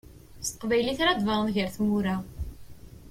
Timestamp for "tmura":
1.75-2.15